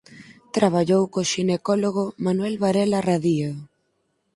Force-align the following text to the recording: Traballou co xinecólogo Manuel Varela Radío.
Traballou 0.55 1.03
co 1.13 1.21
xinecólogo 1.31 2.03
Manuel 2.25 2.55
Varela 2.63 2.99
Radío. 3.09 3.51